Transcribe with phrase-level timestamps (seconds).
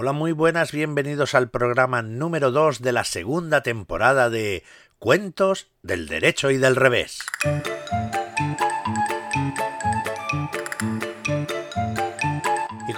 [0.00, 4.62] Hola, muy buenas, bienvenidos al programa número 2 de la segunda temporada de
[5.00, 7.18] Cuentos del Derecho y del Revés.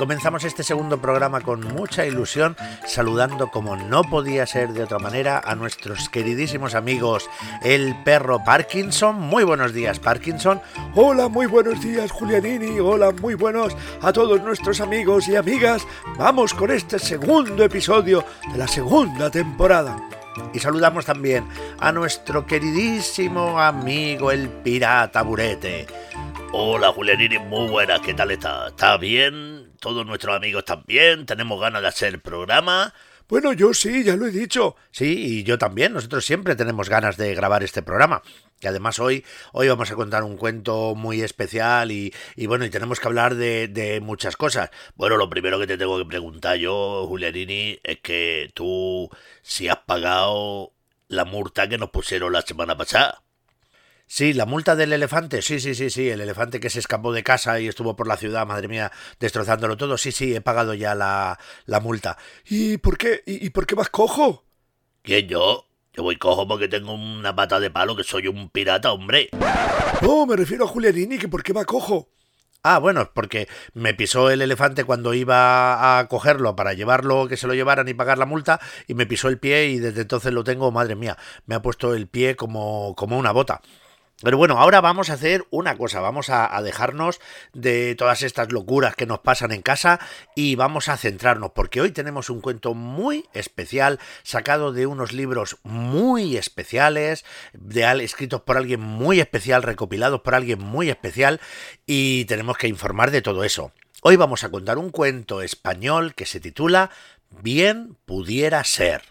[0.01, 2.57] Comenzamos este segundo programa con mucha ilusión,
[2.87, 7.29] saludando como no podía ser de otra manera a nuestros queridísimos amigos
[7.63, 9.17] el perro Parkinson.
[9.17, 10.63] Muy buenos días, Parkinson.
[10.95, 12.81] Hola, muy buenos días, Julianini.
[12.81, 15.87] Hola, muy buenos a todos nuestros amigos y amigas.
[16.17, 19.99] Vamos con este segundo episodio de la segunda temporada.
[20.55, 21.47] Y saludamos también
[21.79, 25.87] a nuestro queridísimo amigo el pirata Burete.
[26.53, 28.69] Hola Julianini, muy buenas, ¿qué tal está?
[28.69, 29.70] ¿Está bien?
[29.81, 32.95] Todos nuestros amigos también, tenemos ganas de hacer programa.
[33.29, 34.77] Bueno, yo sí, ya lo he dicho.
[34.91, 35.93] Sí, y yo también.
[35.93, 38.23] Nosotros siempre tenemos ganas de grabar este programa.
[38.61, 42.71] Y además hoy, hoy vamos a contar un cuento muy especial y, y bueno, y
[42.71, 44.71] tenemos que hablar de, de, muchas cosas.
[44.97, 49.09] Bueno, lo primero que te tengo que preguntar yo, Julianini, es que tú
[49.43, 50.73] si has pagado
[51.09, 53.23] la multa que nos pusieron la semana pasada.
[54.13, 57.23] Sí, la multa del elefante, sí, sí, sí, sí, el elefante que se escapó de
[57.23, 60.97] casa y estuvo por la ciudad, madre mía, destrozándolo todo, sí, sí, he pagado ya
[60.97, 62.19] la, la multa.
[62.49, 63.23] ¿Y por qué?
[63.25, 64.43] ¿Y, por qué vas cojo?
[65.03, 65.65] ¿Quién yo?
[65.93, 69.29] Yo voy cojo porque tengo una pata de palo que soy un pirata, hombre.
[70.03, 72.09] No, me refiero a Julianini, que por qué va cojo.
[72.65, 77.47] Ah, bueno, porque me pisó el elefante cuando iba a cogerlo para llevarlo, que se
[77.47, 78.59] lo llevaran y pagar la multa,
[78.89, 81.95] y me pisó el pie y desde entonces lo tengo, madre mía, me ha puesto
[81.95, 83.61] el pie como, como una bota.
[84.23, 87.21] Pero bueno, ahora vamos a hacer una cosa, vamos a, dejarnos
[87.55, 89.99] de todas estas locuras que nos pasan en casa
[90.35, 95.57] y vamos a centrarnos, porque hoy tenemos un cuento muy especial, sacado de unos libros
[95.63, 101.41] muy especiales, de, escritos por alguien muy especial, recopilados por alguien muy especial,
[101.87, 103.73] y tenemos que informar de todo eso.
[104.03, 106.91] Hoy vamos a contar un cuento español que se titula
[107.43, 109.03] Bien pudiera ser,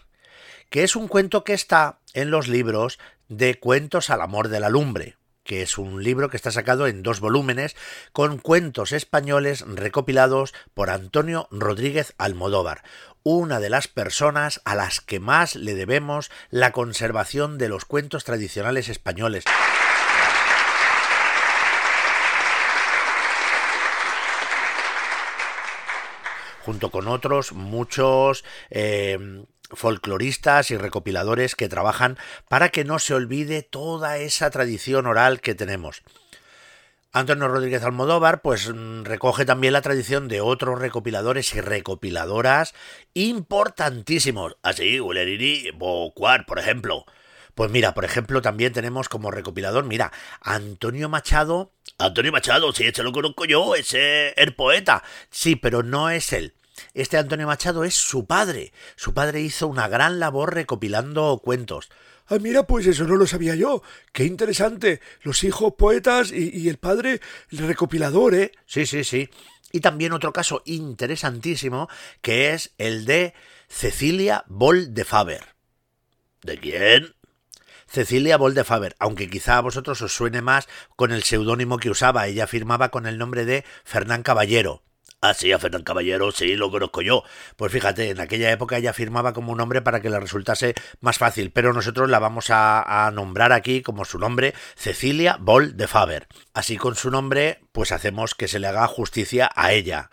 [0.68, 2.98] que es un cuento que está en los libros
[3.30, 7.04] de Cuentos al Amor de la Lumbre, que es un libro que está sacado en
[7.04, 7.76] dos volúmenes
[8.12, 12.82] con cuentos españoles recopilados por Antonio Rodríguez Almodóvar,
[13.22, 18.24] una de las personas a las que más le debemos la conservación de los cuentos
[18.24, 19.44] tradicionales españoles.
[26.62, 29.18] junto con otros muchos eh,
[29.72, 35.54] folcloristas y recopiladores que trabajan para que no se olvide toda esa tradición oral que
[35.54, 36.02] tenemos.
[37.12, 42.72] Antonio Rodríguez Almodóvar pues mm, recoge también la tradición de otros recopiladores y recopiladoras
[43.14, 47.04] importantísimos, así Gulerini, Bocuar, por ejemplo.
[47.56, 51.72] Pues mira, por ejemplo, también tenemos como recopilador, mira, Antonio Machado.
[51.98, 55.02] Antonio Machado, sí, ese lo conozco yo, ese el poeta.
[55.30, 56.54] Sí, pero no es él.
[56.94, 58.72] Este Antonio Machado es su padre.
[58.96, 61.90] Su padre hizo una gran labor recopilando cuentos.
[62.26, 63.82] Ah, mira, pues eso no lo sabía yo.
[64.12, 65.00] Qué interesante.
[65.22, 67.20] Los hijos poetas y, el padre
[67.50, 68.52] el recopilador, ¿eh?
[68.66, 69.28] Sí, sí, sí.
[69.72, 71.88] Y también otro caso interesantísimo
[72.22, 73.34] que es el de
[73.68, 75.56] Cecilia Boll de Faber.
[76.42, 77.14] ¿De quién?
[77.88, 81.90] Cecilia Boll de Faber, aunque quizá a vosotros os suene más con el seudónimo que
[81.90, 82.28] usaba.
[82.28, 84.84] Ella firmaba con el nombre de Fernán Caballero.
[85.22, 87.24] Ah, sí, a Caballero, sí, lo conozco yo.
[87.56, 91.18] Pues fíjate, en aquella época ella firmaba como un nombre para que le resultase más
[91.18, 95.88] fácil, pero nosotros la vamos a, a nombrar aquí como su nombre, Cecilia Boll de
[95.88, 96.26] Faber.
[96.54, 100.08] Así con su nombre, pues hacemos que se le haga justicia a ella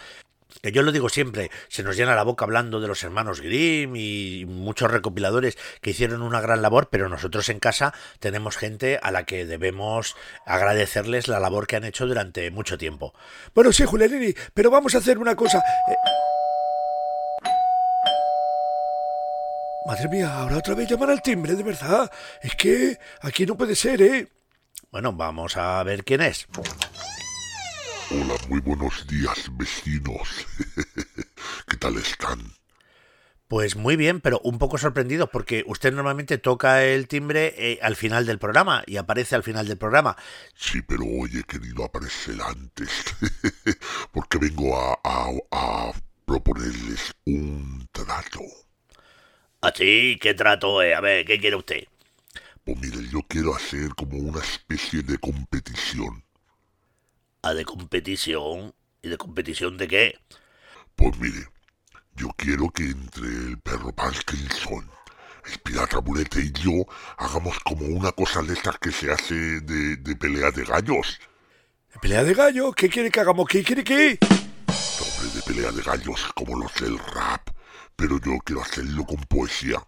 [0.61, 3.95] que yo lo digo siempre, se nos llena la boca hablando de los hermanos Grimm
[3.95, 9.11] y muchos recopiladores que hicieron una gran labor, pero nosotros en casa tenemos gente a
[9.11, 10.15] la que debemos
[10.45, 13.13] agradecerles la labor que han hecho durante mucho tiempo.
[13.53, 15.59] Bueno, sí, Julianini, pero vamos a hacer una cosa.
[15.89, 15.95] Eh,
[19.87, 22.11] Madre mía, ahora otra vez llamar al timbre, de verdad.
[22.41, 24.27] Es que aquí no puede ser, ¿eh?
[24.91, 26.45] Bueno, vamos a ver quién es.
[28.09, 30.47] Hola, muy buenos días, vecinos.
[31.67, 32.39] ¿Qué tal están?
[33.49, 37.97] Pues muy bien, pero un poco sorprendido porque usted normalmente toca el timbre eh, al
[37.97, 40.15] final del programa y aparece al final del programa.
[40.55, 42.89] Sí, pero hoy he querido aparecer antes
[44.13, 44.97] porque vengo a,
[45.51, 45.91] a,
[46.23, 48.39] proponerles un trato.
[49.59, 50.13] ¿Así?
[50.15, 50.95] ¿Ah, ¿Qué trato es?
[50.95, 51.83] A ver, ¿qué quiere usted?
[52.63, 56.23] Pues mire, yo quiero hacer como una especie de competición
[57.43, 58.73] de competición.
[59.01, 60.19] ¿Y de competición de qué?
[60.95, 61.47] Pues mire,
[62.15, 64.89] yo quiero que entre el perro Parkinson,
[65.45, 66.85] el pirata Burete y yo
[67.17, 71.19] hagamos como una cosa de estas que se hace de, de pelea de gallos.
[71.93, 72.73] ¿De pelea de gallos?
[72.75, 73.47] ¿Qué quiere que hagamos?
[73.47, 74.17] ¿Qué quiere que?
[74.99, 77.49] Hombre, de pelea de gallos como los del rap.
[77.95, 79.79] pero yo quiero hacerlo con poesía.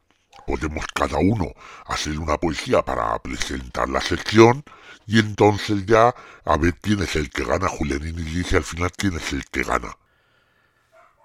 [0.47, 1.53] Podemos cada uno
[1.85, 4.63] hacer una poesía para presentar la sección
[5.09, 6.13] y entonces ya
[6.45, 7.67] a ver quién es el que gana.
[7.67, 9.97] Julianini dice al final quién es el que gana.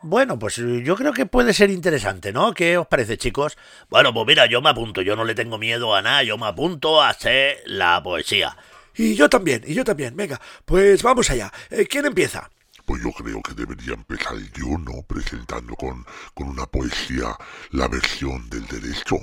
[0.00, 2.54] Bueno, pues yo creo que puede ser interesante, ¿no?
[2.54, 3.58] ¿Qué os parece, chicos?
[3.90, 6.46] Bueno, pues mira, yo me apunto, yo no le tengo miedo a nada, yo me
[6.46, 8.56] apunto a hacer la poesía.
[8.96, 10.16] Y yo también, y yo también.
[10.16, 11.52] Venga, pues vamos allá.
[11.68, 12.50] Eh, ¿Quién empieza?
[12.86, 15.02] Pues yo creo que debería empezar yo, ¿no?
[15.06, 17.36] Presentando con, con una poesía
[17.70, 19.16] la versión del derecho.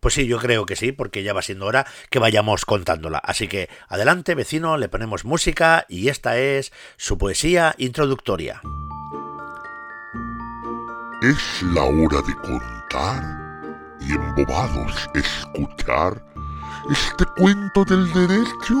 [0.00, 3.18] Pues sí, yo creo que sí, porque ya va siendo hora que vayamos contándola.
[3.18, 8.60] Así que adelante, vecino, le ponemos música y esta es su poesía introductoria.
[11.22, 13.46] Es la hora de contar
[14.00, 16.22] y embobados escuchar
[16.90, 18.74] este cuento del derecho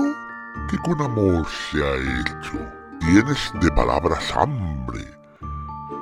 [0.70, 2.58] que con amor se ha hecho.
[3.00, 5.00] Tienes de palabras hambre.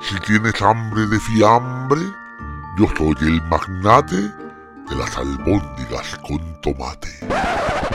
[0.00, 2.00] Si tienes hambre de fiambre,
[2.78, 4.43] yo soy el magnate
[4.88, 7.08] de las albóndigas con tomate.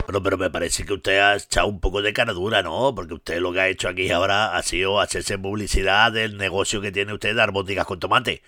[0.05, 2.93] Bueno, pero me parece que usted ha echado un poco de cara dura, ¿no?
[2.95, 6.91] Porque usted lo que ha hecho aquí ahora ha sido hacerse publicidad del negocio que
[6.91, 8.41] tiene usted de albóndigas con tomate.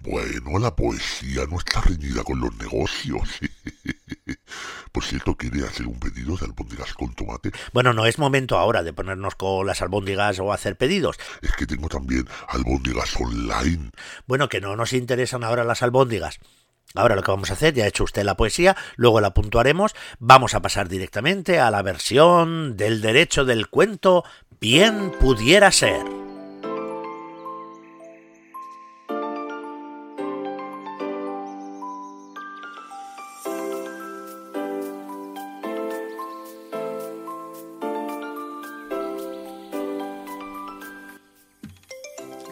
[0.00, 3.28] Bueno, la poesía no está reñida con los negocios.
[4.92, 7.50] Por cierto, ¿quiere hacer un pedido de albóndigas con tomate?
[7.72, 11.18] Bueno, no es momento ahora de ponernos con las albóndigas o hacer pedidos.
[11.42, 13.90] Es que tengo también albóndigas online.
[14.26, 16.38] Bueno, que no nos interesan ahora las albóndigas.
[16.94, 19.94] Ahora lo que vamos a hacer, ya ha hecho usted la poesía, luego la puntuaremos,
[20.18, 24.24] vamos a pasar directamente a la versión del derecho del cuento
[24.60, 26.04] Bien pudiera ser.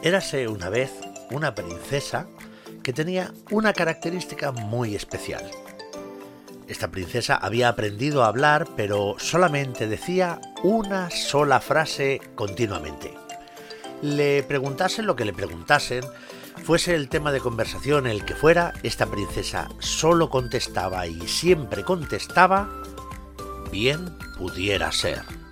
[0.03, 0.93] Érase una vez
[1.33, 2.29] una princesa
[2.87, 5.43] que tenía una característica muy especial.
[6.69, 13.12] Esta princesa había aprendido a hablar, pero solamente decía una sola frase continuamente.
[14.03, 16.05] Le preguntasen lo que le preguntasen,
[16.62, 22.71] fuese el tema de conversación el que fuera, esta princesa solo contestaba y siempre contestaba,
[23.73, 25.45] bien pudiera ser.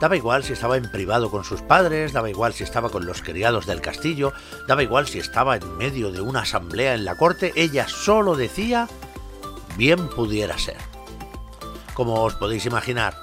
[0.00, 3.22] Daba igual si estaba en privado con sus padres, daba igual si estaba con los
[3.22, 4.34] criados del castillo,
[4.68, 8.88] daba igual si estaba en medio de una asamblea en la corte, ella solo decía,
[9.76, 10.76] bien pudiera ser.
[11.94, 13.14] Como os podéis imaginar,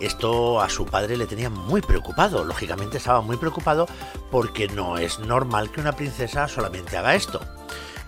[0.00, 3.88] esto a su padre le tenía muy preocupado, lógicamente estaba muy preocupado
[4.30, 7.40] porque no es normal que una princesa solamente haga esto.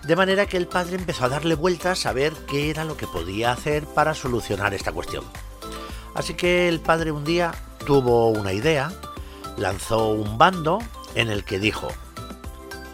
[0.03, 3.07] De manera que el padre empezó a darle vueltas a ver qué era lo que
[3.07, 5.25] podía hacer para solucionar esta cuestión.
[6.13, 7.53] Así que el padre un día
[7.85, 8.91] tuvo una idea,
[9.57, 10.79] lanzó un bando
[11.15, 11.87] en el que dijo,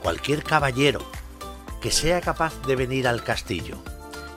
[0.03, 1.01] cualquier caballero
[1.81, 3.77] que sea capaz de venir al castillo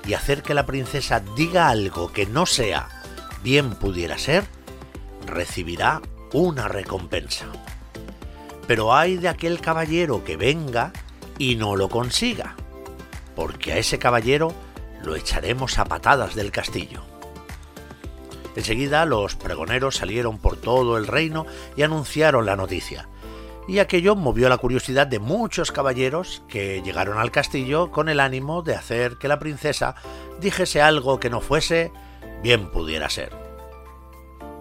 [0.07, 2.89] y hacer que la princesa diga algo que no sea
[3.43, 4.45] bien pudiera ser,
[5.27, 6.01] recibirá
[6.33, 7.47] una recompensa.
[8.67, 10.93] Pero hay de aquel caballero que venga
[11.39, 12.57] y no lo consiga,
[13.37, 14.55] porque a ese caballero
[15.03, 17.14] lo echaremos a patadas del castillo.
[18.57, 21.47] Enseguida los pregoneros salieron por todo el reino
[21.77, 23.09] y anunciaron la noticia.
[23.67, 28.63] Y aquello movió la curiosidad de muchos caballeros que llegaron al castillo con el ánimo
[28.63, 29.95] de hacer que la princesa
[30.41, 31.91] dijese algo que no fuese
[32.43, 33.45] bien pudiera ser.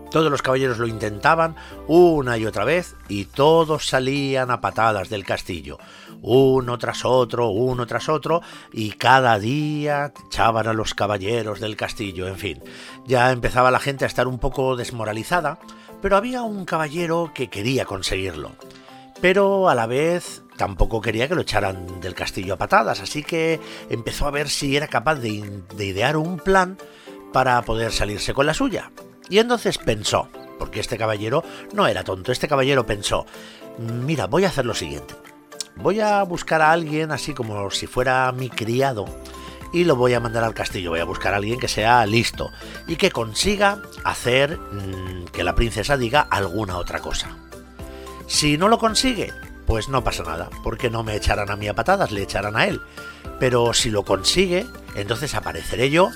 [0.09, 1.55] Todos los caballeros lo intentaban
[1.87, 5.79] una y otra vez y todos salían a patadas del castillo,
[6.23, 12.27] uno tras otro, uno tras otro, y cada día echaban a los caballeros del castillo,
[12.27, 12.63] en fin.
[13.05, 15.59] Ya empezaba la gente a estar un poco desmoralizada,
[16.01, 18.51] pero había un caballero que quería conseguirlo.
[19.21, 23.59] Pero a la vez tampoco quería que lo echaran del castillo a patadas, así que
[23.89, 26.77] empezó a ver si era capaz de, de idear un plan
[27.31, 28.91] para poder salirse con la suya.
[29.29, 33.25] Y entonces pensó, porque este caballero no era tonto, este caballero pensó,
[33.77, 35.15] mira, voy a hacer lo siguiente.
[35.75, 39.05] Voy a buscar a alguien así como si fuera mi criado
[39.73, 40.91] y lo voy a mandar al castillo.
[40.91, 42.51] Voy a buscar a alguien que sea listo
[42.87, 47.35] y que consiga hacer mm, que la princesa diga alguna otra cosa.
[48.27, 49.33] Si no lo consigue,
[49.65, 52.65] pues no pasa nada, porque no me echarán a mí a patadas, le echarán a
[52.65, 52.79] él.
[53.39, 54.65] Pero si lo consigue,
[54.95, 56.09] entonces apareceré yo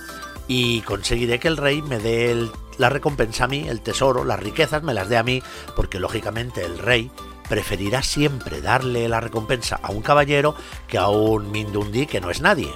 [0.47, 2.47] y conseguiré que el rey me dé
[2.77, 5.41] la recompensa a mí, el tesoro, las riquezas me las dé a mí,
[5.75, 7.11] porque lógicamente el rey
[7.49, 10.55] preferirá siempre darle la recompensa a un caballero
[10.87, 12.71] que a un Mindundi que no es nadie.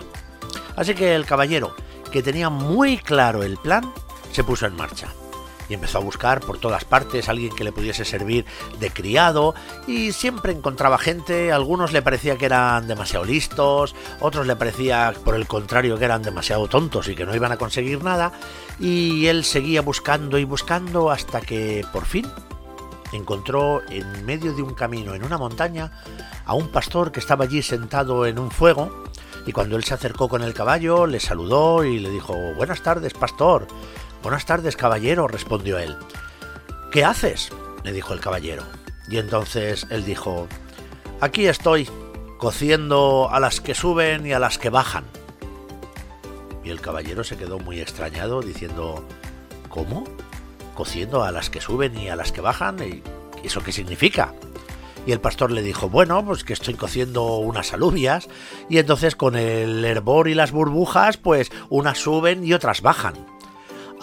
[0.75, 1.75] Así que el caballero,
[2.11, 3.93] que tenía muy claro el plan,
[4.31, 5.07] se puso en marcha.
[5.69, 8.45] y empezó a buscar por todas partes alguien que le pudiese servir
[8.81, 9.55] de criado
[9.87, 15.33] y siempre encontraba gente, algunos le parecía que eran demasiado listos, otros le parecía por
[15.33, 18.33] el contrario que eran demasiado tontos y que no iban a conseguir nada
[18.81, 22.27] y él seguía buscando y buscando hasta que por fin
[23.11, 25.91] encontró en medio de un camino en una montaña
[26.45, 29.03] a un pastor que estaba allí sentado en un fuego
[29.45, 33.13] y cuando él se acercó con el caballo le saludó y le dijo Buenas tardes,
[33.13, 33.67] pastor.
[34.21, 35.95] Buenas tardes, caballero, respondió él.
[36.91, 37.51] ¿Qué haces?
[37.83, 38.63] le dijo el caballero.
[39.09, 40.47] Y entonces él dijo
[41.19, 41.89] Aquí estoy,
[42.37, 45.05] cociendo a las que suben y a las que bajan.
[46.63, 49.03] Y el caballero se quedó muy extrañado diciendo
[49.69, 50.03] ¿Cómo?
[50.73, 52.77] Cociendo a las que suben y a las que bajan.
[52.81, 53.01] ¿Y
[53.45, 54.33] eso qué significa?
[55.05, 58.29] Y el pastor le dijo, bueno, pues que estoy cociendo unas alubias
[58.69, 63.15] y entonces con el hervor y las burbujas, pues unas suben y otras bajan.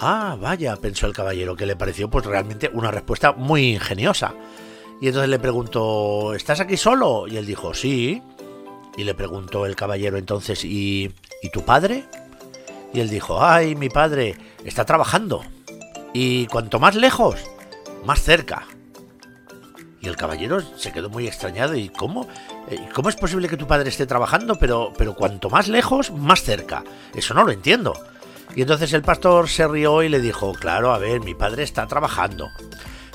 [0.01, 4.35] Ah, vaya, pensó el caballero, que le pareció pues realmente una respuesta muy ingeniosa.
[5.01, 7.29] Y entonces le preguntó, ¿estás aquí solo?
[7.29, 8.23] Y él dijo, sí.
[8.97, 12.05] Y le preguntó el caballero entonces, ¿y, ¿y tu padre?
[12.93, 15.43] Y él dijo, ay, mi padre está trabajando.
[16.13, 17.37] Y cuanto más lejos,
[18.05, 18.67] más cerca.
[20.01, 21.75] Y el caballero se quedó muy extrañado.
[21.75, 22.29] ¿Y cómo?
[22.69, 26.43] Eh, ¿Cómo es posible que tu padre esté trabajando, pero, pero cuanto más lejos, más
[26.43, 26.85] cerca?
[27.15, 27.95] Eso no lo entiendo.
[28.55, 31.87] Y entonces el pastor se rió y le dijo, claro, a ver, mi padre está
[31.87, 32.51] trabajando.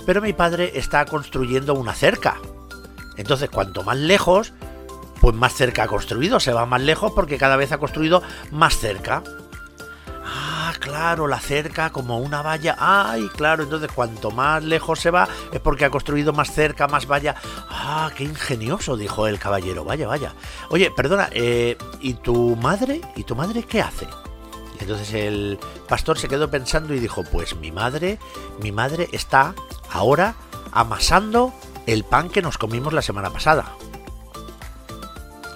[0.06, 2.38] Pero mi padre está construyendo una cerca.
[3.18, 4.54] Entonces, cuanto más lejos,
[5.22, 6.40] pues más cerca ha construido.
[6.40, 8.22] Se va más lejos porque cada vez ha construido
[8.52, 9.24] más cerca
[10.78, 12.76] claro, la cerca como una valla.
[12.80, 17.08] Ay, claro, entonces cuanto más lejos se va es porque ha construido más cerca, más
[17.08, 17.36] valla.
[17.70, 19.84] Ah, qué ingenioso, dijo el caballero.
[19.84, 20.34] Vaya, vaya.
[20.70, 23.02] Oye, perdona, eh, ¿y tu madre?
[23.16, 24.08] ¿Y tu madre qué hace?
[24.80, 28.20] Entonces el pastor se quedó pensando y dijo, pues mi madre,
[28.62, 29.56] mi madre está
[29.92, 30.36] ahora
[30.72, 31.54] amasando
[31.86, 33.76] el pan que nos comimos la semana pasada.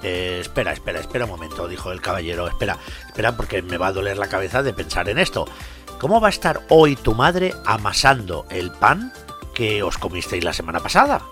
[0.04, 2.48] Eh, espera, espera, espera un momento, dijo el caballero.
[2.48, 2.78] Espera,
[3.08, 5.46] espera, porque me va a doler la cabeza de pensar en esto.
[6.00, 9.12] ¿Cómo va a estar hoy tu madre amasando el pan
[9.56, 11.24] que os comisteis la semana pasada?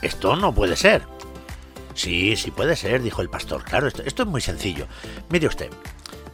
[0.00, 1.02] Esto no puede ser.
[1.94, 3.64] Sí, sí puede ser, dijo el pastor.
[3.64, 4.86] Claro, esto, es muy sencillo.
[5.28, 5.70] Mire usted,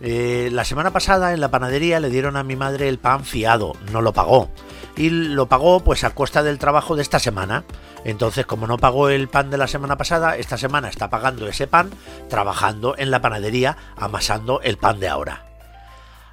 [0.01, 3.73] eh, la semana pasada en la panadería le dieron a mi madre el pan fiado,
[3.91, 4.51] no lo pagó.
[4.99, 7.65] Y lo pagó pues a costa del trabajo de esta semana.
[8.05, 11.69] Entonces, como no pagó el pan de la semana pasada, esta semana está pagando ese
[11.69, 11.91] pan
[12.29, 15.45] trabajando en la panadería, amasando el pan de ahora.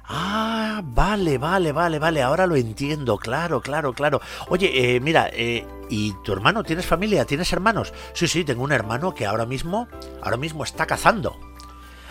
[0.08, 4.20] Ah, vale, vale, vale, vale, ahora lo entiendo, claro, claro, claro.
[4.48, 6.64] Oye, eh, mira, eh, ¿y tu hermano?
[6.64, 7.24] ¿Tienes familia?
[7.24, 7.92] ¿Tienes hermanos?
[8.14, 9.86] Sí, sí, tengo un hermano que ahora mismo,
[10.22, 11.38] ahora mismo está cazando.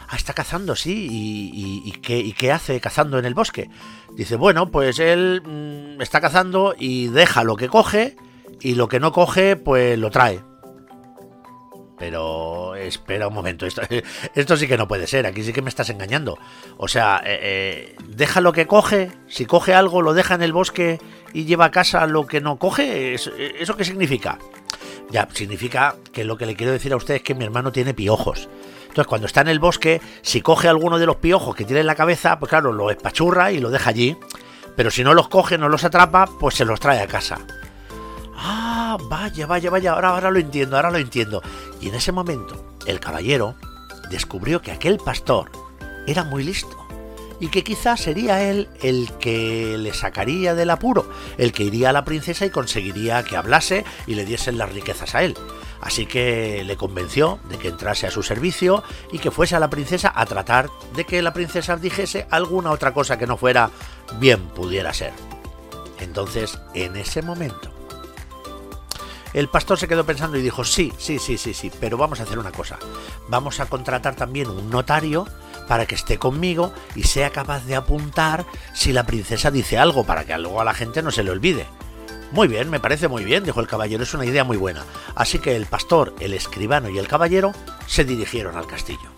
[0.07, 1.07] Ah, está cazando, sí.
[1.09, 1.91] ¿Y,
[2.33, 3.69] qué, hace cazando en el bosque?
[4.13, 8.15] Dice, bueno, pues él mm, está cazando y deja lo que coge
[8.61, 10.41] y lo que no coge, pues lo trae.
[11.97, 13.81] Pero espera un momento, esto,
[14.35, 16.37] esto sí que no puede ser, aquí sí que me estás engañando.
[16.77, 20.53] O sea, eh, eh, deja lo que coge, si coge algo lo deja en el
[20.53, 20.99] bosque
[21.33, 24.37] y lleva a casa lo que no coge, ¿eso, eso qué significa?
[25.09, 27.93] Ya, significa que lo que le quiero decir a usted es que mi hermano tiene
[27.93, 28.49] piojos.
[28.95, 31.85] Entonces, cuando está en el bosque, si coge alguno de los piojos que tiene en
[31.85, 34.15] la cabeza, pues claro, lo espachurra y lo deja allí.
[34.77, 37.39] Pero si no los coge, no los atrapa, pues se los trae a casa.
[38.37, 41.41] Ah, vaya, vaya, vaya, ahora, ahora lo entiendo, ahora lo entiendo.
[41.81, 43.55] Y en ese momento, el caballero
[44.09, 45.51] descubrió que aquel pastor
[46.07, 46.87] era muy listo
[47.41, 51.93] y que quizás sería él el que le sacaría del apuro, el que iría a
[51.93, 55.35] la princesa y conseguiría que hablase y le diesen las riquezas a él.
[55.85, 59.69] Así que le convenció de que entrase a su servicio y que fuese a la
[59.69, 63.69] princesa a tratar de que la princesa dijese alguna otra cosa que no fuera
[64.19, 65.13] bien pudiera ser.
[65.99, 67.71] Entonces, en ese momento,
[69.35, 72.23] el pastor se quedó pensando y dijo, sí, sí, sí, sí, sí, pero vamos a
[72.23, 72.79] hacer una cosa.
[73.29, 75.27] Vamos a contratar también un notario
[75.67, 80.25] para que esté conmigo y sea capaz de apuntar si la princesa dice algo para
[80.25, 81.67] que luego a la gente no se le olvide.
[82.35, 84.83] Muy bien, me parece muy bien, dijo el caballero, es una idea muy buena.
[85.15, 87.53] Así que el pastor, el escribano y el caballero
[87.87, 89.09] se dirigieron al castillo.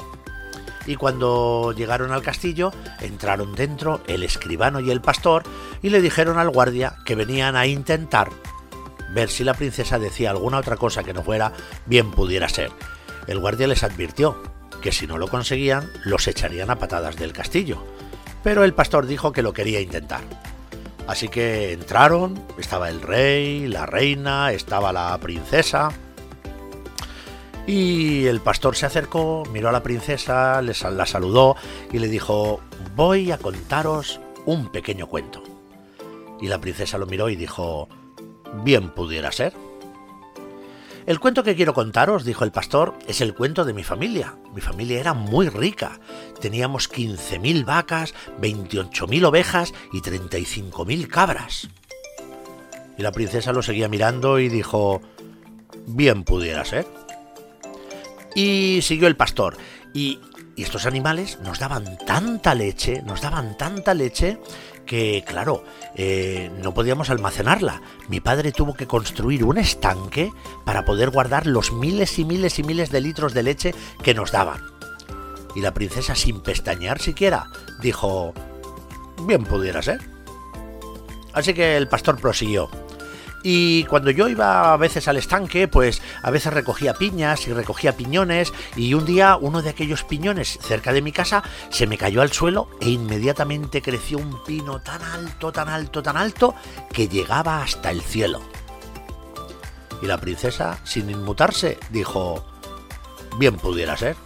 [0.86, 2.72] Y cuando llegaron al castillo,
[3.02, 5.42] entraron dentro el escribano y el pastor
[5.82, 8.30] y le dijeron al guardia que venían a intentar
[9.16, 11.54] ver si la princesa decía alguna otra cosa que no fuera
[11.88, 12.70] bien pudiera ser.
[13.26, 14.44] El guardia les advirtió
[14.84, 17.84] que si no lo conseguían, los echarían a patadas del castillo.
[18.44, 20.22] Pero el pastor dijo que lo quería intentar.
[21.08, 25.90] Así que entraron, estaba el rey, la reina, estaba la princesa.
[27.66, 31.56] Y el pastor se acercó, miró a la princesa, la saludó
[31.92, 32.62] y le dijo,
[32.96, 35.44] voy a contaros un pequeño cuento.
[36.42, 37.90] Y la princesa lo miró y dijo,
[38.64, 39.54] bien pudiera ser.
[41.08, 44.36] El cuento que quiero contaros, dijo el pastor, es el cuento de mi familia.
[44.54, 46.02] Mi familia era muy rica.
[46.42, 51.70] Teníamos 15.000 vacas, 28.000 ovejas y 35.000 cabras.
[52.98, 55.02] Y la princesa lo seguía mirando y dijo,
[55.86, 56.86] bien pudiera ser.
[58.36, 59.56] Y siguió el pastor.
[59.94, 60.20] Y,
[60.58, 64.40] y estos animales nos daban tanta leche, nos daban tanta leche
[64.88, 67.84] que, claro, eh, no podíamos almacenarla.
[68.10, 70.32] Mi padre tuvo que construir un estanque
[70.66, 74.32] para poder guardar los miles y miles y miles de litros de leche que nos
[74.32, 74.62] daban.
[75.56, 78.34] Y la princesa, sin pestañear siquiera, dijo,
[79.28, 80.10] bien pudiera ser.
[81.34, 82.68] Así que el pastor prosiguió.
[83.50, 87.96] Y cuando yo iba a veces al estanque, pues a veces recogía piñas y recogía
[87.96, 92.22] piñones y un día uno de aquellos piñones cerca de mi casa se me cayó
[92.22, 96.56] al suelo e inmediatamente creció un pino tan alto, tan alto, tan alto
[96.92, 98.42] que llegaba hasta el cielo.
[100.02, 102.46] Y la princesa, sin inmutarse, dijo,
[103.40, 104.18] bien pudiera ser.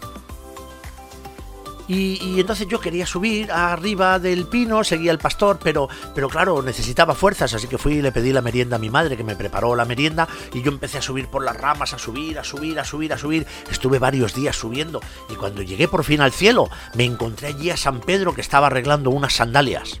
[1.88, 7.14] Y, entonces yo quería subir arriba del pino, seguía el pastor, pero, pero claro, necesitaba
[7.14, 9.74] fuerzas, así que fui y le pedí la merienda a mi madre, que me preparó
[9.74, 12.84] la merienda, y yo empecé a subir por las ramas, a subir, a subir, a
[12.84, 13.46] subir, a subir.
[13.70, 17.76] Estuve varios días subiendo, y cuando llegué por fin al cielo, me encontré allí a
[17.76, 20.00] San Pedro que estaba arreglando unas sandalias.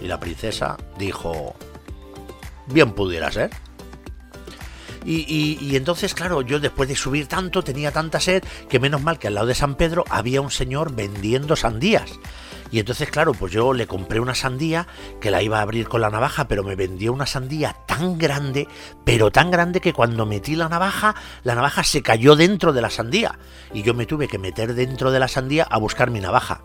[0.00, 1.54] Y la princesa dijo,
[2.66, 3.50] bien pudiera ser.
[5.04, 9.28] Y, entonces, claro, yo después de subir tanto, tenía tanta sed, que menos mal que
[9.28, 12.18] al lado de San Pedro había un señor vendiendo sandías.
[12.72, 14.86] Y entonces, claro, pues yo le compré una sandía
[15.20, 18.68] que la iba a abrir con la navaja, pero me vendió una sandía tan grande,
[19.04, 22.90] pero tan grande que cuando metí la navaja, la navaja se cayó dentro de la
[22.90, 23.38] sandía.
[23.74, 26.62] Y yo me tuve que meter dentro de la sandía a buscar mi navaja.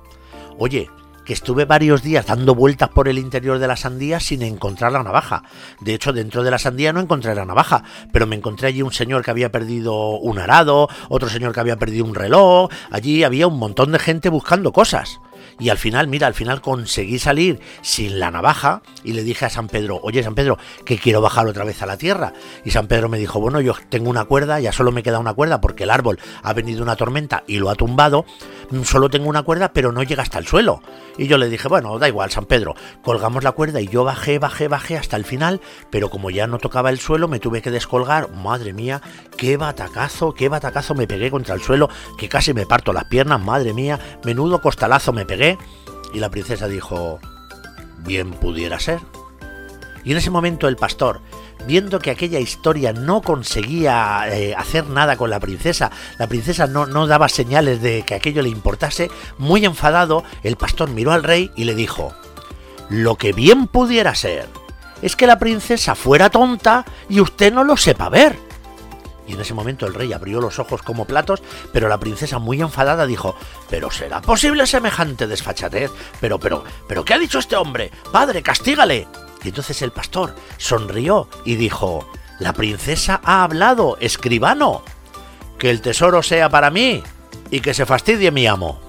[0.60, 0.90] Oye,
[1.26, 5.04] que estuve varios días dando vueltas por el interior de la sandía sin encontrar la
[5.04, 5.44] navaja.
[5.82, 8.94] De hecho, dentro de la sandía no encontré la navaja, pero me encontré allí un
[8.94, 13.48] señor que había perdido un arado, otro señor que había perdido un reloj, allí había
[13.48, 15.20] un montón de gente buscando cosas.
[15.60, 19.50] Y al final, mira, al final conseguí salir sin la navaja y le dije a
[19.50, 22.34] San Pedro, oye San Pedro, que quiero bajar otra vez a la tierra.
[22.66, 25.34] Y San Pedro me dijo, bueno, yo tengo una cuerda, ya solo me queda una
[25.34, 28.26] cuerda porque el árbol ha venido una tormenta y lo ha tumbado,
[28.72, 30.82] mm, solo tengo una cuerda pero no llega hasta el suelo.
[31.18, 34.40] Y yo le dije, bueno, da igual, San Pedro, colgamos la cuerda y yo bajé,
[34.40, 37.72] bajé, bajé hasta el final, pero como ya no tocaba el suelo, me tuve que
[37.72, 38.30] descolgar.
[38.32, 39.02] Madre mía,
[39.38, 43.42] qué batacazo, qué batacazo me pegué contra el suelo, que casi me parto las piernas,
[43.42, 45.45] madre mía, menudo costalazo me pegué.
[46.14, 47.20] Y la princesa dijo,
[48.00, 49.00] bien pudiera ser.
[50.04, 51.22] Y en ese momento el pastor,
[51.68, 56.86] viendo que aquella historia no conseguía eh, hacer nada con la princesa, la princesa no,
[56.86, 61.52] no daba señales de que aquello le importase, muy enfadado, el pastor miró al rey
[61.56, 62.14] y le dijo,
[62.90, 64.48] lo que bien pudiera ser
[65.02, 68.45] es que la princesa fuera tonta y usted no lo sepa ver.
[69.28, 71.42] Y en ese momento el rey abrió los ojos como platos,
[71.74, 73.36] pero la princesa muy enfadada dijo,
[73.70, 75.92] ¿pero será posible semejante desfachatez?
[76.22, 77.92] Pero, pero, pero, ¿qué ha dicho este hombre?
[78.12, 79.08] Padre, castígale.
[79.44, 82.08] Y entonces el pastor sonrió y dijo,
[82.40, 84.84] la princesa ha hablado, escribano.
[85.58, 87.02] Que el tesoro sea para mí
[87.50, 88.80] y que se fastidie mi amo.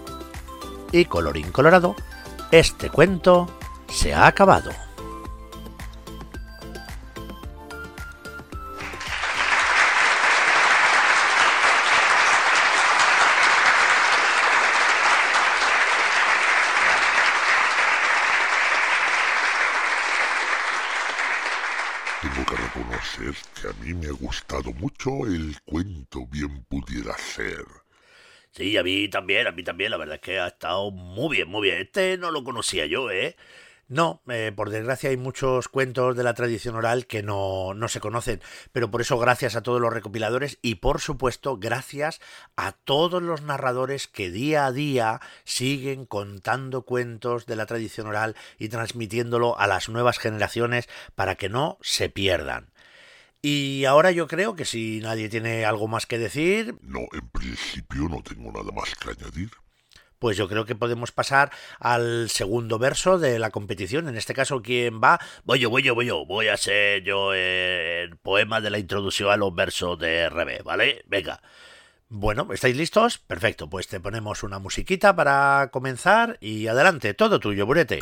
[0.92, 1.94] Y colorín colorado,
[2.50, 3.48] este cuento
[3.88, 4.70] se ha acabado.
[22.30, 27.64] Que a mí me ha gustado mucho el cuento bien pudiera ser.
[28.50, 31.48] Sí, a mí también, a mí también, la verdad es que ha estado muy bien,
[31.48, 31.82] muy bien.
[31.82, 33.36] Este no lo conocía yo, ¿eh?
[33.88, 38.00] No, eh, por desgracia hay muchos cuentos de la tradición oral que no, no, se
[38.00, 42.20] conocen, pero por eso gracias a todos los recopiladores y por supuesto gracias
[42.56, 48.34] a todos los narradores que día a día siguen contando cuentos de la tradición oral
[48.58, 52.72] y transmitiéndolo a las nuevas generaciones para que no se pierdan.
[53.40, 56.74] Y ahora yo creo que si nadie tiene algo más que decir...
[56.82, 59.50] No, en principio no tengo nada más que añadir
[60.18, 64.08] pues yo creo que podemos pasar al segundo verso de la competición.
[64.08, 65.20] En este caso, ¿quién va?
[65.44, 66.24] Voy yo, voy yo, voy yo.
[66.26, 71.04] Voy a ser yo el poema de la introducción a los versos de RB, ¿vale?
[71.06, 71.40] Venga.
[72.08, 73.18] Bueno, ¿estáis listos?
[73.18, 77.98] Perfecto, pues te ponemos una musiquita para comenzar y adelante, todo tuyo, Burete.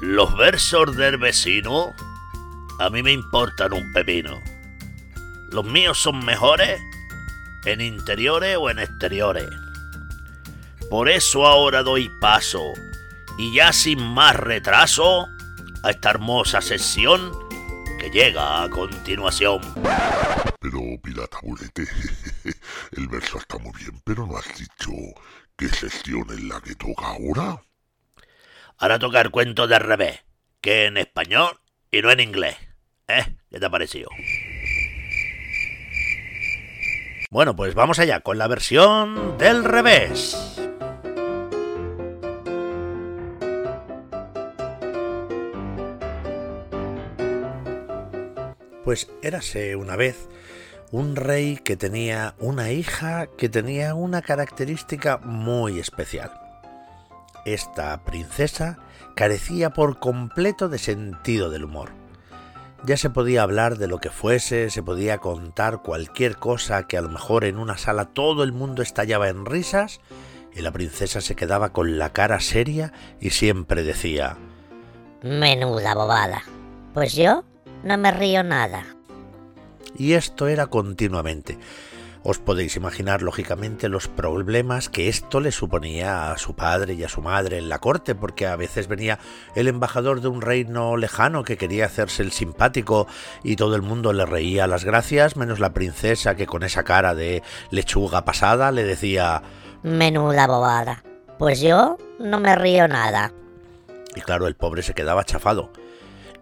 [0.00, 1.94] Los versos del vecino
[2.78, 4.40] a mí me importan un pepino.
[5.52, 6.80] Los míos son mejores
[7.66, 9.48] en interiores o en exteriores.
[10.88, 12.62] Por eso ahora doy paso,
[13.38, 15.26] y ya sin más retraso,
[15.82, 17.32] a esta hermosa sesión
[17.98, 19.60] que llega a continuación.
[20.60, 21.86] Pero, pirata bulete,
[22.92, 24.90] el verso está muy bien, pero no has dicho
[25.56, 27.62] qué sesión es la que toca ahora.
[28.78, 30.24] Ahora toca el cuento de revés,
[30.60, 31.60] que en español
[31.90, 32.56] y no en inglés.
[33.08, 33.36] ¿Eh?
[33.50, 34.08] ¿Qué te ha parecido?
[37.32, 40.60] Bueno, pues vamos allá con la versión del revés.
[48.84, 50.28] Pues érase una vez
[50.90, 56.30] un rey que tenía una hija que tenía una característica muy especial.
[57.46, 58.78] Esta princesa
[59.16, 62.01] carecía por completo de sentido del humor.
[62.84, 67.02] Ya se podía hablar de lo que fuese, se podía contar cualquier cosa que a
[67.02, 70.00] lo mejor en una sala todo el mundo estallaba en risas
[70.52, 74.36] y la princesa se quedaba con la cara seria y siempre decía
[75.22, 76.42] Menuda bobada.
[76.92, 77.44] Pues yo
[77.84, 78.84] no me río nada.
[79.96, 81.58] Y esto era continuamente.
[82.24, 87.08] Os podéis imaginar, lógicamente, los problemas que esto le suponía a su padre y a
[87.08, 89.18] su madre en la corte, porque a veces venía
[89.56, 93.08] el embajador de un reino lejano que quería hacerse el simpático
[93.42, 97.16] y todo el mundo le reía las gracias, menos la princesa que con esa cara
[97.16, 99.42] de lechuga pasada le decía
[99.82, 101.02] Menuda bobada.
[101.38, 103.32] Pues yo no me río nada.
[104.14, 105.72] Y claro, el pobre se quedaba chafado.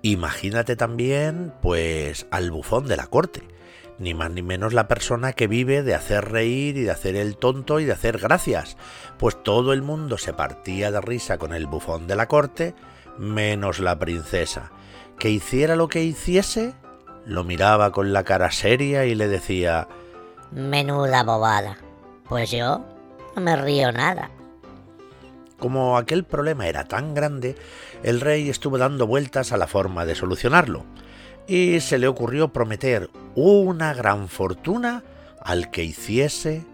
[0.02, 3.44] Imagínate también, pues, al bufón de la corte
[4.00, 7.36] ni más ni menos la persona que vive de hacer reír y de hacer el
[7.36, 8.78] tonto y de hacer gracias,
[9.18, 12.74] pues todo el mundo se partía de risa con el bufón de la corte,
[13.18, 14.72] menos la princesa,
[15.18, 16.74] que hiciera lo que hiciese,
[17.26, 19.86] lo miraba con la cara seria y le decía
[20.50, 21.76] Menuda bobada.
[22.26, 22.82] Pues yo
[23.36, 24.30] no me río nada.
[25.58, 27.54] Como aquel problema era tan grande,
[28.02, 30.86] el rey estuvo dando vueltas a la forma de solucionarlo
[31.50, 35.02] y se le ocurrió prometer una gran fortuna
[35.40, 36.64] al que hiciese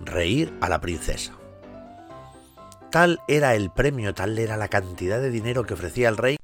[0.00, 1.34] reír a la princesa.
[2.90, 6.38] Tal era el premio, tal era la cantidad de dinero que ofrecía el rey,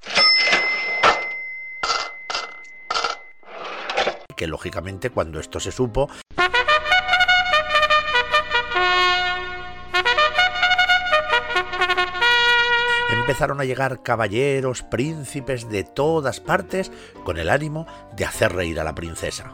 [4.35, 6.11] que lógicamente cuando esto se supo,
[13.29, 16.91] empezaron a llegar caballeros, príncipes de todas partes
[17.23, 19.53] con el ánimo de hacer reír a la princesa.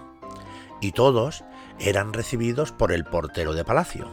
[0.79, 1.43] Y todos
[1.77, 4.07] eran recibidos por el portero de palacio,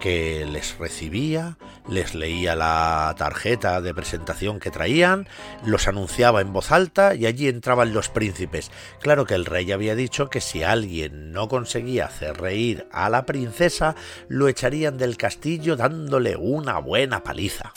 [0.00, 1.58] que les recibía,
[1.88, 5.28] les leía la tarjeta de presentación que traían,
[5.64, 8.72] los anunciaba en voz alta y allí entraban los príncipes.
[9.00, 13.26] Claro que el rey había dicho que si alguien no conseguía hacer reír a la
[13.26, 13.94] princesa,
[14.26, 17.72] lo echarían del castillo dándole una buena paliza.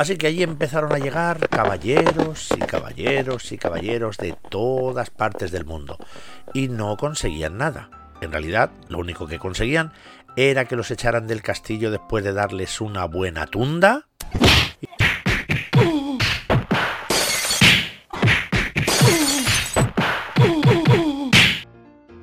[0.00, 5.66] Así que allí empezaron a llegar caballeros y caballeros y caballeros de todas partes del
[5.66, 5.98] mundo
[6.54, 7.90] y no conseguían nada.
[8.22, 9.92] En realidad, lo único que conseguían
[10.36, 14.06] era que los echaran del castillo después de darles una buena tunda.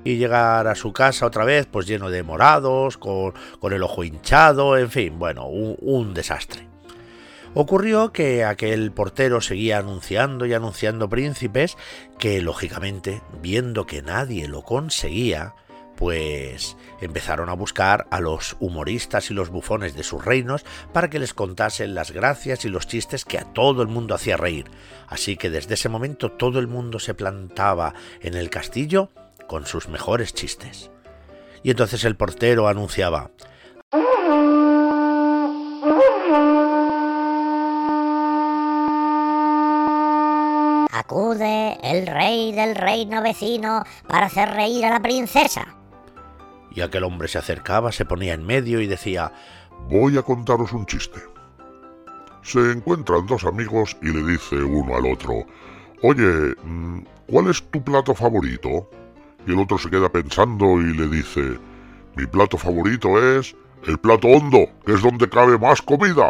[0.07, 3.33] Y llegar a su casa otra vez, pues lleno de morados, con,
[3.73, 6.65] el ojo hinchado, en fin, bueno, un desastre.
[7.53, 11.75] Ocurrió que aquel portero seguía anunciando y anunciando príncipes
[12.17, 15.55] que, lógicamente, viendo que nadie lo conseguía,
[15.97, 21.19] pues empezaron a buscar a los humoristas y los bufones de sus reinos para que
[21.19, 24.71] les contasen las gracias y los chistes que a todo el mundo hacía reír.
[25.09, 29.09] Así que desde ese momento todo el mundo se plantaba en el castillo
[29.47, 30.91] con sus mejores chistes.
[31.63, 33.31] Y entonces el portero anunciaba
[40.91, 45.75] Acude el rey del reino vecino para hacer reír a la princesa.
[46.71, 49.31] Y aquel hombre se acercaba, se ponía en medio y decía
[49.89, 51.19] Voy a contaros un chiste.
[52.41, 55.45] Se encuentran dos amigos y le dice uno al otro
[56.03, 58.89] Oye, mm, ¿cuál es tu plato favorito?
[59.47, 61.57] Y el otro se queda pensando y le dice
[62.15, 63.55] Mi plato favorito es
[63.87, 66.29] el plato hondo, que es donde cabe más comida.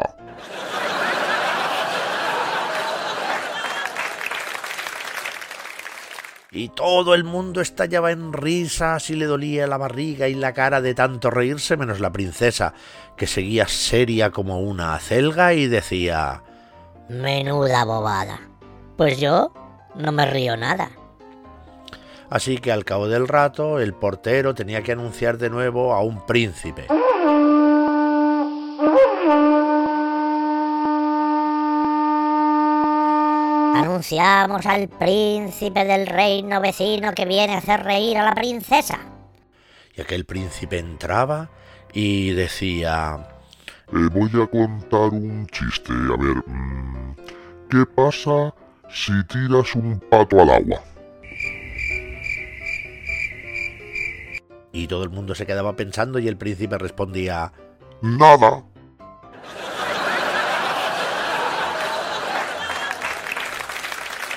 [6.58, 10.82] y todo el mundo estallaba en risas y le dolía la barriga y la cara
[10.82, 12.73] de tanto reírse menos la princesa,
[13.15, 16.41] que seguía seria como una acelga y decía
[17.10, 18.39] Menuda bobada.
[18.97, 19.53] Pues yo
[19.95, 20.89] no me río nada.
[22.29, 26.25] Así que al cabo del rato el portero tenía que anunciar de nuevo a un
[26.25, 26.87] príncipe.
[33.75, 38.99] Anunciamos al príncipe del reino vecino que viene a hacer reír a la princesa.
[39.95, 41.49] Y aquel príncipe entraba
[41.93, 43.25] y decía...
[43.93, 45.93] Eh, voy a contar un chiste.
[45.93, 47.15] A ver, mm,
[47.69, 48.53] ¿qué pasa
[48.89, 50.81] si tiras un pato al agua?
[54.77, 57.51] Y todo el mundo se quedaba pensando y el príncipe respondía...
[58.03, 58.63] Nada.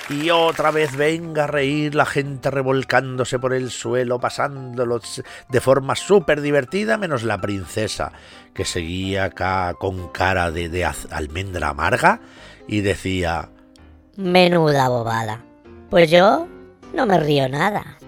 [0.09, 4.99] Y otra vez venga a reír la gente revolcándose por el suelo, pasándolo
[5.47, 8.11] de forma súper divertida, menos la princesa,
[8.55, 12.19] que seguía acá con cara de, de almendra amarga
[12.67, 13.51] y decía...
[14.17, 15.43] Menuda bobada.
[15.91, 16.47] Pues yo
[16.95, 18.00] no me río nada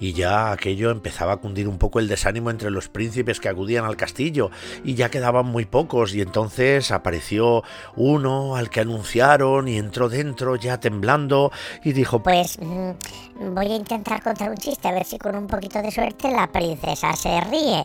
[0.00, 3.84] y ya aquello empezaba a cundir un poco el desánimo entre los príncipes que acudían
[3.84, 4.50] al castillo,
[4.82, 7.62] y ya quedaban muy pocos, y entonces apareció
[7.94, 11.52] uno al que anunciaron y entró dentro ya temblando
[11.84, 15.46] y dijo Pues mm, voy a intentar contar un chiste, a ver si con un
[15.46, 17.84] poquito de suerte la princesa se ríe.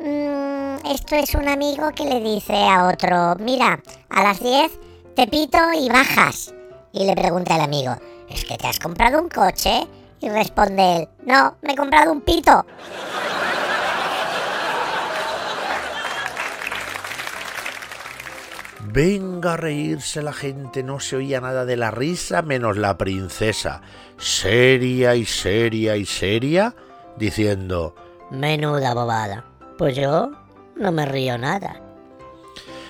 [0.00, 4.72] Mm, esto es un amigo que le dice a otro, mira, a las 10
[5.14, 6.52] te pito y bajas.
[6.92, 7.96] Y le pregunta el amigo,
[8.28, 9.86] ¿es que te has comprado un coche?
[10.24, 12.64] Y responde él, no, me he comprado un pito.
[18.86, 23.82] Venga a reírse la gente, no se oía nada de la risa menos la princesa,
[24.16, 26.74] seria y seria y seria,
[27.18, 27.94] diciendo,
[28.30, 29.44] Menuda bobada.
[29.76, 30.30] Pues yo
[30.74, 31.82] no me río nada.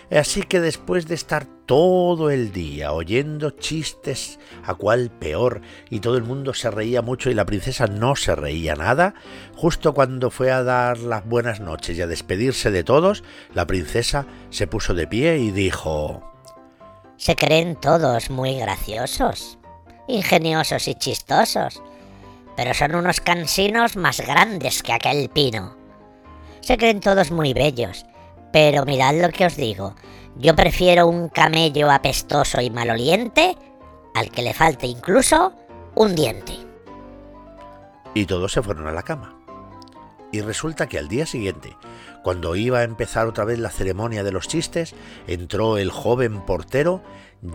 [0.09, 6.17] Así que después de estar todo el día oyendo chistes a cual peor y todo
[6.17, 9.15] el mundo se reía mucho y la princesa no se reía nada,
[9.57, 13.25] justo cuando fue a dar las buenas noches y a despedirse de todos,
[13.55, 16.23] la princesa se puso de pie y dijo
[17.17, 19.59] Se creen todos muy graciosos,
[20.09, 21.83] ingeniosos y chistosos,
[22.57, 25.77] pero son unos cansinos más grandes que aquel pino.
[26.61, 28.07] Se creen todos muy bellos
[28.55, 29.97] pero mirad lo que os digo.
[30.37, 33.57] Yo prefiero un camello apestoso y maloliente
[34.15, 35.53] al que le falte incluso
[35.95, 36.55] un diente.
[38.15, 39.39] Y todos se fueron a la cama.
[40.33, 41.77] Y resulta que al día siguiente,
[42.25, 44.95] cuando iba a empezar otra vez la ceremonia de los chistes,
[45.29, 47.03] entró el joven portero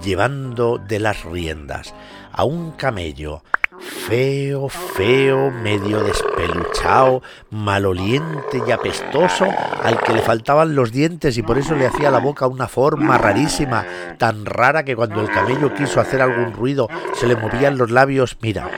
[0.02, 1.94] llevando de las riendas
[2.32, 3.44] a un camello
[3.80, 9.46] feo, feo, medio despeluchado, maloliente y apestoso,
[9.84, 13.18] al que le faltaban los dientes y por eso le hacía la boca una forma
[13.18, 13.86] rarísima,
[14.18, 18.38] tan rara que cuando el camello quiso hacer algún ruido se le movían los labios,
[18.42, 18.70] mira,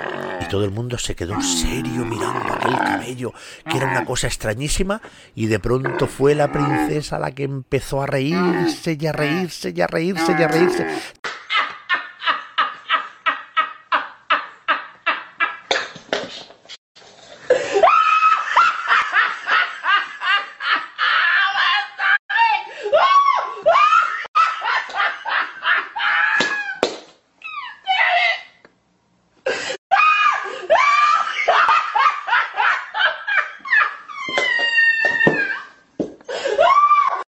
[0.42, 3.34] y todo el mundo se quedó serio mirando aquel camello,
[3.70, 5.02] que era una cosa extrañísima,
[5.36, 9.82] y de pronto fue la princesa la que empezó a reírse y a reírse y
[9.82, 10.88] a reírse y a reírse,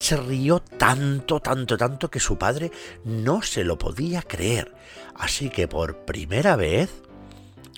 [0.07, 2.71] se rió tanto, tanto, tanto que su padre
[3.05, 4.73] no se lo podía creer.
[5.17, 7.03] Así que por primera vez,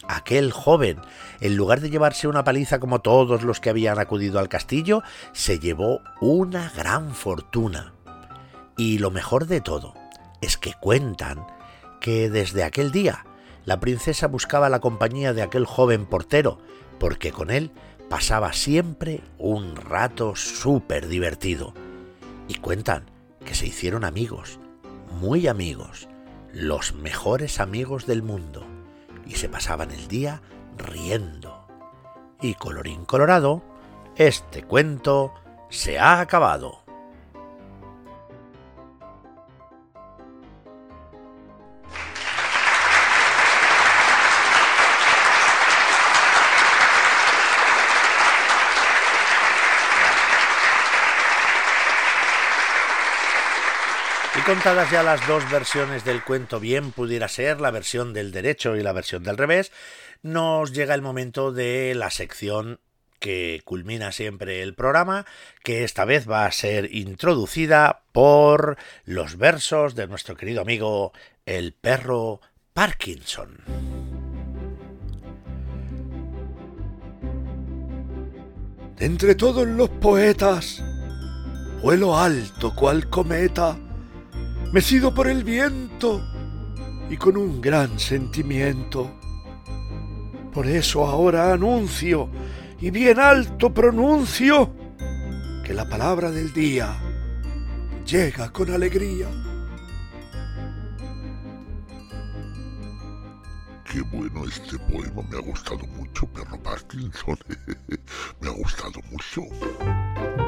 [0.07, 1.01] aquel joven,
[1.41, 5.59] en lugar de llevarse una paliza como todos los que habían acudido al castillo, se
[5.59, 7.95] llevó una gran fortuna.
[8.77, 9.95] Y lo mejor de todo
[10.43, 11.47] es que cuentan
[11.99, 13.25] que desde aquel día
[13.65, 16.59] la princesa buscaba la compañía de aquel joven portero,
[17.01, 17.71] porque con él
[18.11, 21.73] pasaba siempre un rato súper divertido
[22.49, 23.11] y cuentan
[23.45, 24.59] que se hicieron amigos,
[25.21, 26.09] muy amigos,
[26.53, 28.67] los mejores amigos del mundo,
[29.27, 30.43] y se pasaban el día
[30.77, 31.67] riendo.
[32.41, 33.63] Y colorín colorado,
[34.17, 35.35] este cuento
[35.69, 36.83] se ha acabado.
[54.49, 58.83] contadas ya las dos versiones del cuento bien pudiera ser, la versión del derecho y
[58.83, 59.73] la versión del revés,
[60.23, 62.81] nos llega el momento de la sección
[63.19, 65.27] que culmina siempre el programa,
[65.63, 71.13] que esta vez va a ser introducida por los versos de nuestro querido amigo
[71.45, 72.41] el perro
[72.73, 73.59] Parkinson.
[78.99, 80.83] Entre todos los poetas,
[81.83, 83.77] vuelo alto cual cometa,
[84.73, 86.23] mecido por el viento
[87.11, 89.11] y con un gran sentimiento.
[90.53, 92.29] Por eso ahora anuncio
[92.81, 94.73] y bien alto pronuncio
[95.65, 96.97] que la palabra del día
[98.05, 99.29] llega con alegría.
[103.91, 107.39] Qué bueno este poema, me ha gustado mucho, perro Parkinson.
[108.41, 110.48] me ha gustado mucho.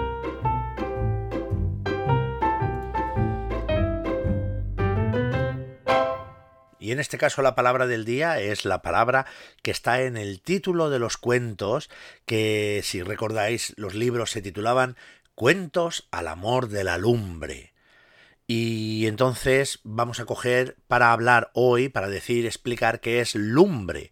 [6.81, 9.27] Y en este caso la palabra del día es la palabra
[9.63, 11.91] que está en el título de los cuentos,
[12.25, 14.97] que si recordáis los libros se titulaban
[15.35, 17.75] Cuentos al amor de la lumbre.
[18.47, 24.11] Y entonces vamos a coger para hablar hoy, para decir, explicar qué es lumbre.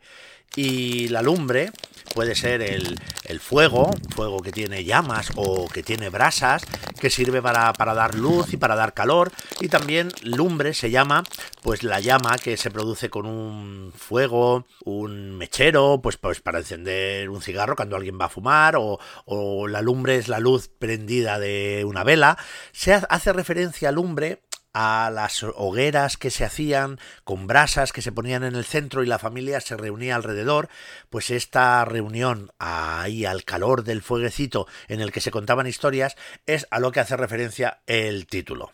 [0.60, 1.70] Y la lumbre
[2.16, 6.64] puede ser el, el fuego, fuego que tiene llamas o que tiene brasas,
[7.00, 9.30] que sirve para, para, dar luz y para dar calor.
[9.60, 11.22] Y también lumbre se llama,
[11.62, 17.30] pues la llama que se produce con un fuego, un mechero, pues, pues para encender
[17.30, 21.38] un cigarro cuando alguien va a fumar, o, o la lumbre es la luz prendida
[21.38, 22.36] de una vela.
[22.72, 24.42] Se hace referencia a lumbre
[24.80, 29.06] a las hogueras que se hacían con brasas que se ponían en el centro y
[29.06, 30.68] la familia se reunía alrededor,
[31.10, 36.68] pues esta reunión ahí al calor del fueguecito en el que se contaban historias es
[36.70, 38.70] a lo que hace referencia el título.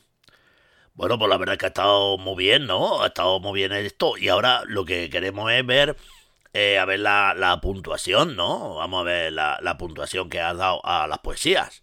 [0.93, 3.03] Bueno, pues la verdad es que ha estado muy bien, ¿no?
[3.03, 5.97] Ha estado muy bien esto y ahora lo que queremos es ver
[6.53, 8.75] eh, a ver la, la, puntuación, ¿no?
[8.75, 11.83] Vamos a ver la, la puntuación que has dado a las poesías.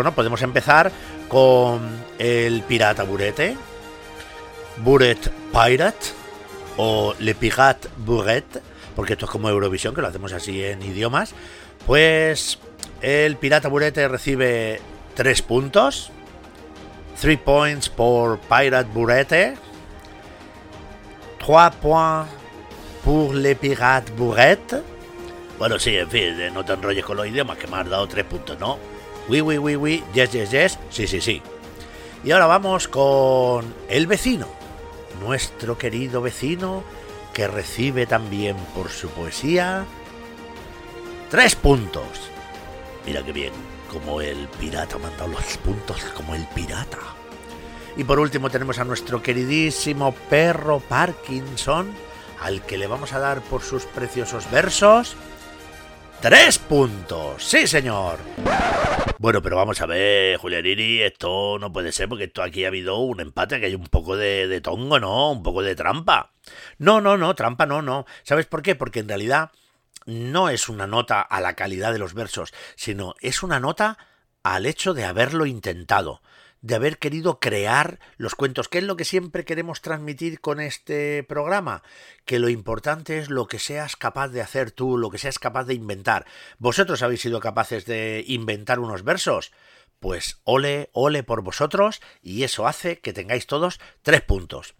[0.00, 0.90] Bueno, podemos empezar
[1.28, 3.54] con el pirata burete,
[4.78, 6.06] Buret Pirate
[6.78, 8.62] o Le Pirate Buret,
[8.96, 11.34] porque esto es como Eurovisión, que lo hacemos así en idiomas.
[11.86, 12.58] Pues
[13.02, 14.80] el pirata burete recibe
[15.16, 16.10] 3 puntos,
[17.20, 19.58] 3 points por Pirate Burete,
[21.46, 22.30] 3 points
[23.04, 24.82] pour Le Pirate Buret.
[25.58, 28.24] Bueno, sí, en fin, no te enrolles con los idiomas, que me has dado 3
[28.24, 28.78] puntos, ¿no?
[29.30, 31.40] Oui, oui, oui, oui, yes, yes, yes, sí, sí, sí.
[32.24, 34.48] Y ahora vamos con el vecino,
[35.20, 36.82] nuestro querido vecino,
[37.32, 39.84] que recibe también por su poesía
[41.30, 42.02] tres puntos.
[43.06, 43.52] Mira qué bien,
[43.88, 46.98] como el pirata ha mandado los puntos, como el pirata.
[47.96, 51.94] Y por último tenemos a nuestro queridísimo perro Parkinson,
[52.40, 55.14] al que le vamos a dar por sus preciosos versos
[56.20, 57.44] tres puntos.
[57.44, 58.18] Sí, señor.
[59.20, 62.96] Bueno, pero vamos a ver, Julianini, esto no puede ser porque esto aquí ha habido
[63.00, 65.30] un empate, que hay un poco de, de, tongo, ¿no?
[65.30, 66.32] Un poco de trampa.
[66.78, 68.06] No, no, no, trampa no, no.
[68.22, 68.76] ¿Sabes por qué?
[68.76, 69.50] Porque en realidad
[70.06, 73.98] no es una nota a la calidad de los versos, sino es una nota
[74.42, 76.22] al hecho de haberlo intentado
[76.62, 81.24] de haber querido crear los cuentos, que es lo que siempre queremos transmitir con este
[81.24, 81.82] programa,
[82.24, 85.64] que lo importante es lo que seas capaz de hacer tú, lo que seas capaz
[85.64, 86.26] de inventar.
[86.58, 89.52] ¿Vosotros habéis sido capaces de inventar unos versos?
[89.98, 94.74] Pues ole, ole por vosotros, y eso hace que tengáis todos tres puntos.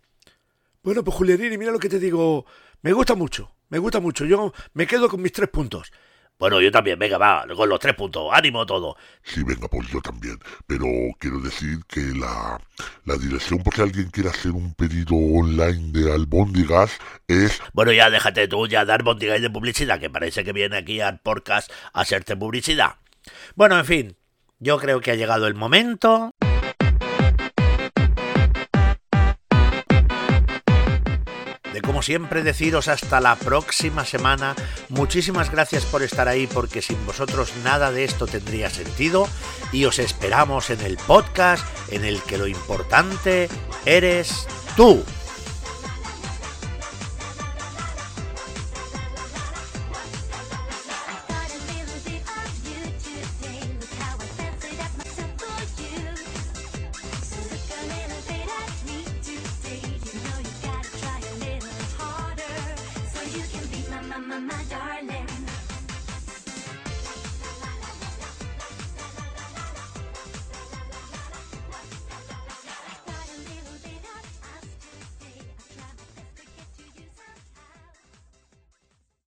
[0.82, 2.46] Bueno, pues Julianini, mira lo que te digo,
[2.82, 5.92] me gusta mucho, me gusta mucho, yo me quedo con mis tres puntos.
[6.40, 8.96] Bueno, yo también, venga, va, con los tres puntos, ánimo todo.
[9.22, 10.38] Sí, venga, pues yo también.
[10.66, 10.86] Pero
[11.18, 12.58] quiero decir que la,
[13.04, 16.98] la dirección por si alguien quiere hacer un pedido online de albóndigas
[17.28, 17.60] es...
[17.74, 21.20] Bueno, ya déjate tú ya dar albóndigas de publicidad, que parece que viene aquí al
[21.20, 22.94] podcast a hacerte publicidad.
[23.54, 24.16] Bueno, en fin,
[24.60, 26.32] yo creo que ha llegado el momento...
[31.72, 34.54] de como siempre deciros hasta la próxima semana.
[34.88, 39.28] Muchísimas gracias por estar ahí porque sin vosotros nada de esto tendría sentido
[39.72, 43.48] y os esperamos en el podcast en el que lo importante
[43.84, 44.46] eres
[44.76, 45.04] tú.